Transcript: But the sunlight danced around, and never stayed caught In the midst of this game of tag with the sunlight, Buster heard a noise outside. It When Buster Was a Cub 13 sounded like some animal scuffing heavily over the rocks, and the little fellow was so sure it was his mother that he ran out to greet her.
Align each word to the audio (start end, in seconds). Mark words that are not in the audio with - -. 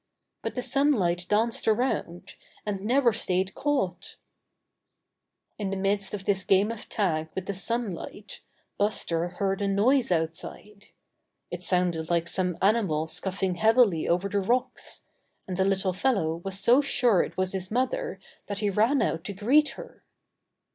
But 0.41 0.55
the 0.55 0.63
sunlight 0.63 1.27
danced 1.29 1.67
around, 1.67 2.33
and 2.65 2.81
never 2.83 3.13
stayed 3.13 3.53
caught 3.53 4.15
In 5.59 5.69
the 5.69 5.77
midst 5.77 6.15
of 6.15 6.25
this 6.25 6.43
game 6.43 6.71
of 6.71 6.89
tag 6.89 7.29
with 7.35 7.45
the 7.45 7.53
sunlight, 7.53 8.41
Buster 8.79 9.27
heard 9.27 9.61
a 9.61 9.67
noise 9.67 10.11
outside. 10.11 10.87
It 10.87 10.87
When 10.87 10.87
Buster 10.87 10.87
Was 10.87 11.51
a 11.51 11.51
Cub 11.51 11.51
13 11.51 11.61
sounded 11.61 12.09
like 12.09 12.27
some 12.27 12.57
animal 12.63 13.05
scuffing 13.05 13.53
heavily 13.57 14.09
over 14.09 14.27
the 14.27 14.39
rocks, 14.41 15.03
and 15.47 15.55
the 15.55 15.65
little 15.65 15.93
fellow 15.93 16.37
was 16.37 16.59
so 16.59 16.81
sure 16.81 17.21
it 17.21 17.37
was 17.37 17.51
his 17.51 17.69
mother 17.69 18.19
that 18.47 18.57
he 18.57 18.71
ran 18.71 19.03
out 19.03 19.23
to 19.25 19.33
greet 19.33 19.69
her. 19.77 20.01